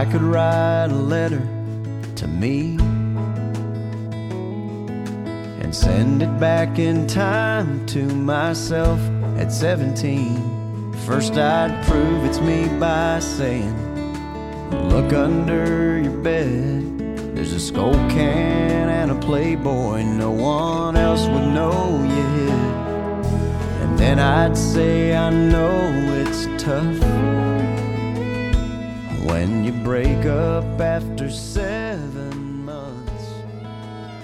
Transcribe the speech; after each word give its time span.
I 0.00 0.06
could 0.06 0.22
write 0.22 0.86
a 0.86 0.94
letter 0.94 1.46
to 2.16 2.26
me 2.26 2.78
and 5.60 5.76
send 5.76 6.22
it 6.22 6.40
back 6.40 6.78
in 6.78 7.06
time 7.06 7.84
to 7.88 8.04
myself 8.04 8.98
at 9.36 9.52
17, 9.52 10.94
first 11.04 11.34
I'd 11.34 11.84
prove 11.84 12.24
it's 12.24 12.40
me 12.40 12.66
by 12.78 13.18
saying, 13.18 13.76
Look 14.88 15.12
under 15.12 15.98
your 15.98 16.16
bed. 16.22 17.34
There's 17.36 17.52
a 17.52 17.60
Skoal 17.60 17.92
can 18.08 18.88
and 18.88 19.10
a 19.10 19.16
Playboy 19.16 20.02
no 20.04 20.30
one 20.30 20.96
else 20.96 21.26
would 21.26 21.52
know 21.52 22.02
you 22.02 22.26
hid. 22.38 22.52
And 23.82 23.98
then 23.98 24.18
I'd 24.18 24.56
say, 24.56 25.14
I 25.14 25.28
know 25.28 25.76
it's 26.22 26.46
tough 26.56 27.19
when 29.30 29.62
you 29.64 29.72
break 29.84 30.26
up 30.26 30.64
after 30.80 31.30
seven 31.30 32.66
months. 32.66 33.28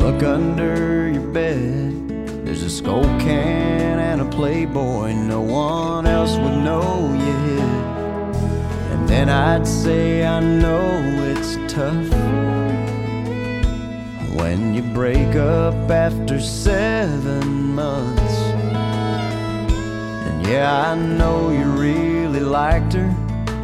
Look 0.00 0.24
under 0.24 1.08
your 1.08 1.22
bed. 1.32 2.44
There's 2.44 2.64
a 2.64 2.68
Skoal 2.68 3.04
can 3.20 4.00
and 4.00 4.20
a 4.20 4.24
Playboy 4.24 5.12
no 5.12 5.40
one 5.40 6.06
else 6.06 6.36
would 6.36 6.58
know 6.64 7.12
you 7.24 7.34
hid. 7.46 7.60
And 8.92 9.08
then 9.08 9.28
I'd 9.28 9.64
say, 9.64 10.26
I 10.26 10.40
know 10.40 10.88
it's 11.30 11.54
tough 11.72 12.10
when 14.36 14.74
you 14.74 14.82
break 14.92 15.36
up 15.36 15.88
after 15.88 16.40
seven 16.40 17.46
months. 17.76 18.38
And 20.26 20.44
yeah, 20.48 20.90
I 20.90 20.96
know 20.96 21.52
you 21.52 21.64
really 21.64 22.40
liked 22.40 22.94
her, 22.94 23.08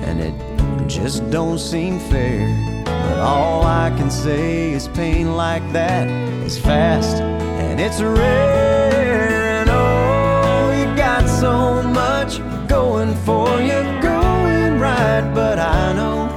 and 0.07 0.21
it 0.21 0.44
just 0.89 1.29
don't 1.31 1.59
seem 1.59 1.99
fair. 1.99 2.85
But 2.85 3.19
all 3.19 3.63
I 3.65 3.91
can 3.97 4.11
say 4.11 4.73
is 4.73 4.89
pain 4.89 5.35
like 5.37 5.73
that 5.73 6.09
is 6.45 6.59
fast 6.59 7.17
and 7.17 7.81
it's 7.81 8.01
rare. 8.01 9.61
And 9.61 9.71
oh, 9.71 10.73
you 10.79 10.97
got 10.97 11.29
so 11.29 11.83
much 11.83 12.39
going 12.69 13.15
for 13.27 13.49
you, 13.61 13.81
going 14.01 14.79
right, 14.79 15.31
but 15.35 15.59
I 15.59 15.93
know 15.93 16.29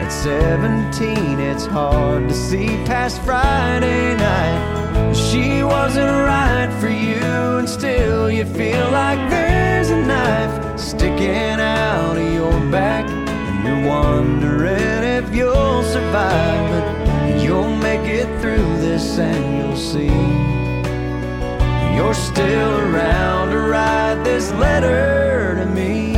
at 0.00 0.08
17, 0.10 1.38
it's 1.38 1.66
hard 1.66 2.28
to 2.28 2.34
see 2.34 2.68
past 2.84 3.20
Friday 3.22 4.16
night. 4.16 5.14
She 5.14 5.62
wasn't 5.62 6.10
right 6.10 6.70
for 6.80 6.88
you, 6.88 7.58
and 7.58 7.68
still 7.68 8.30
you 8.30 8.44
feel 8.44 8.90
like 8.90 9.18
there's 9.30 9.90
a 9.90 10.00
knife 10.06 10.78
sticking 10.78 11.60
out 11.60 12.16
of 12.16 12.32
your 12.32 12.58
back. 12.70 13.19
Wondering 13.86 15.04
if 15.18 15.34
you'll 15.34 15.82
survive, 15.82 16.70
but 16.70 17.42
you'll 17.42 17.76
make 17.76 18.02
it 18.02 18.28
through 18.40 18.76
this 18.78 19.18
and 19.18 19.58
you'll 19.58 19.76
see. 19.76 20.06
You're 21.96 22.14
still 22.14 22.78
around 22.80 23.50
to 23.50 23.58
write 23.58 24.22
this 24.24 24.50
letter 24.52 25.56
to 25.56 25.66
me. 25.66 26.10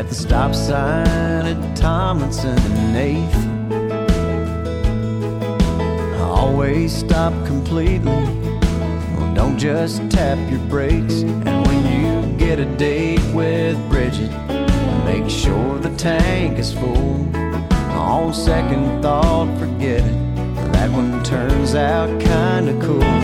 at 0.00 0.08
the 0.08 0.14
stop 0.14 0.54
sign 0.54 1.44
at 1.46 1.76
Tomlinson 1.76 2.56
and 2.56 2.96
8th. 2.96 3.50
Always 6.18 6.90
stop 6.94 7.34
completely. 7.44 8.24
Well, 9.14 9.34
don't 9.34 9.58
just 9.58 10.10
tap 10.10 10.38
your 10.50 10.60
brakes. 10.70 11.20
And 11.20 11.59
get 12.50 12.58
a 12.58 12.76
date 12.76 13.22
with 13.32 13.76
Bridget, 13.88 14.32
make 15.04 15.30
sure 15.30 15.78
the 15.78 15.94
tank 15.96 16.58
is 16.58 16.72
full. 16.72 17.24
On 17.94 18.34
second 18.34 19.02
thought, 19.02 19.46
forget 19.56 20.00
it. 20.00 20.72
That 20.72 20.90
one 20.90 21.22
turns 21.22 21.76
out 21.76 22.08
kinda 22.20 22.74
cool. 22.84 23.14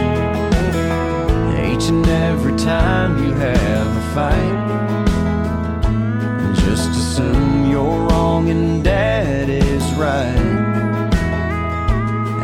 Each 1.69 1.89
and 1.89 2.07
every 2.07 2.57
time 2.57 3.11
you 3.25 3.33
have 3.33 3.89
a 4.03 4.05
fight 4.15 4.57
just 6.55 6.91
assume 6.91 7.69
you're 7.69 7.99
wrong 8.07 8.49
and 8.49 8.85
dad 8.85 9.49
is 9.49 9.85
right. 9.95 10.47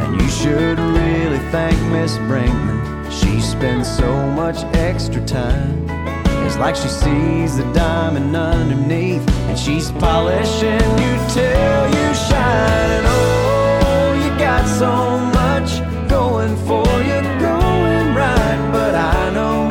And 0.01 0.21
you 0.21 0.29
should 0.29 0.81
really 0.81 1.39
thank 1.53 1.79
Miss 1.93 2.19
Brinkman. 2.27 3.09
She 3.09 3.41
spends 3.41 3.87
so 3.97 4.11
much 4.31 4.65
extra 4.75 5.25
time. 5.25 6.02
It's 6.53 6.61
like 6.61 6.77
she 6.77 6.89
sees 6.89 7.57
the 7.57 7.65
diamond 7.73 8.37
underneath, 8.37 9.27
and 9.49 9.59
she's 9.59 9.91
polishing 9.93 10.87
you 11.03 11.13
till 11.33 11.85
you 11.97 12.07
shine. 12.13 12.91
And 12.99 13.07
oh, 13.09 14.13
you 14.23 14.29
got 14.39 14.69
so 14.69 15.19
much 15.33 15.81
going 16.11 16.55
for 16.69 16.87
you, 17.09 17.23
going 17.41 18.15
right. 18.15 18.69
But 18.71 18.95
I 18.95 19.31
know 19.33 19.71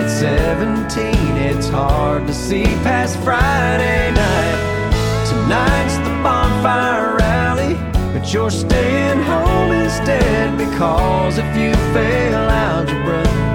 at 0.00 0.08
17 0.08 1.36
it's 1.36 1.68
hard 1.68 2.26
to 2.26 2.34
see 2.34 2.64
past 2.82 3.16
Friday 3.20 4.10
night. 4.10 5.28
Tonight's 5.28 5.98
the 5.98 6.10
bonfire 6.24 7.18
rally, 7.18 7.74
but 8.12 8.34
you're 8.34 8.50
staying 8.50 9.22
home 9.22 9.70
instead 9.70 10.58
because 10.58 11.38
if 11.38 11.56
you 11.56 11.72
fail 11.94 12.50
algebra, 12.50 13.45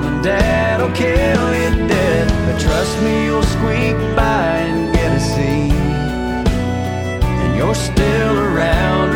mom 0.00 0.14
and 0.14 0.24
dad 0.24 0.80
will 0.80 0.94
kill 0.94 1.54
you 1.54 1.88
dead. 1.88 2.28
But 2.46 2.60
trust 2.60 3.02
me, 3.02 3.24
you'll 3.24 3.42
squeak 3.42 3.96
by 4.16 4.58
and 4.58 4.94
get 4.94 5.16
a 5.16 5.20
C. 5.20 5.40
And 7.42 7.56
you're 7.56 7.74
still 7.74 8.38
around 8.38 9.14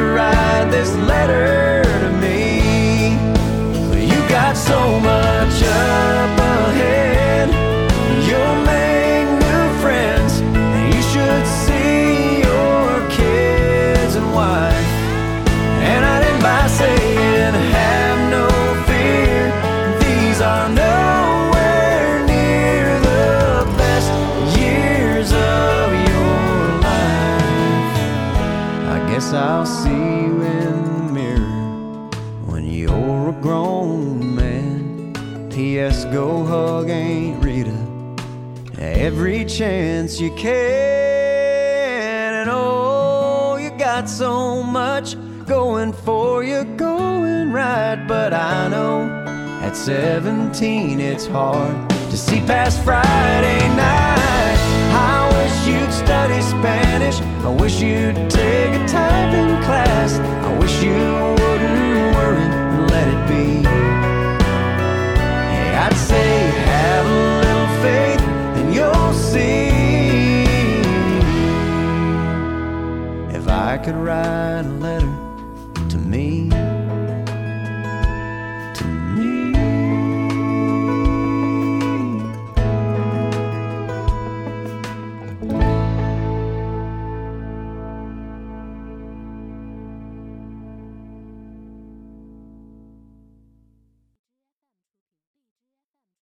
see 29.85 29.91
you 29.91 30.43
in 30.43 31.07
the 31.07 31.13
mirror 31.13 32.11
when 32.47 32.65
you're 32.65 33.29
a 33.29 33.39
grown 33.43 34.35
man. 34.35 35.51
P.S. 35.51 36.05
Go 36.07 36.45
hug 36.45 36.89
Aunt 36.89 37.45
Rita 37.45 37.85
every 38.79 39.45
chance 39.45 40.21
you 40.21 40.31
can. 40.35 40.55
And 42.41 42.51
oh, 42.51 43.59
you 43.61 43.71
got 43.79 44.09
so 44.09 44.63
much 44.63 45.17
going 45.47 45.93
for 45.93 46.43
you, 46.43 46.65
going 46.77 47.53
right. 47.53 48.03
But 48.09 48.33
I 48.33 48.69
know 48.69 49.03
at 49.63 49.77
17 49.77 50.99
it's 51.01 51.27
hard 51.27 51.91
to 51.91 52.17
see 52.17 52.41
past 52.41 52.83
Friday 52.83 53.69
night. 53.77 54.59
I 54.97 55.29
wish 55.37 55.67
you'd 55.69 55.93
study 55.93 56.41
Spanish. 56.41 56.84
I 57.05 57.51
wish 57.61 57.83
you'd 57.83 58.17
take 58.31 58.73
a 58.75 58.89
typing 58.89 59.63
class. 59.63 60.19
I 60.19 60.59
wish 60.59 60.83
you 60.83 60.93
wouldn't 60.93 62.17
worry 62.17 62.41
and 62.41 62.91
let 62.91 63.07
it 63.07 63.29
be. 63.29 63.63
Hey, 65.53 65.75
I'd 65.77 65.93
say 65.93 66.29
have 66.73 67.07
a 67.07 67.19
little 67.45 67.69
faith 67.83 68.23
and 68.59 68.75
you'll 68.75 69.13
see. 69.13 69.69
If 73.37 73.49
I 73.49 73.77
could 73.77 73.97
write 73.97 74.65
a 74.65 74.75
letter 74.81 75.15